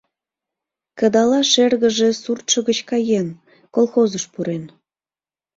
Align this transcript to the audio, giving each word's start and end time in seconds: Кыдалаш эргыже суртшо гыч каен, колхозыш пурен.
Кыдалаш 0.97 1.51
эргыже 1.65 2.09
суртшо 2.21 2.59
гыч 2.67 2.79
каен, 2.89 3.27
колхозыш 3.75 4.25
пурен. 4.33 4.63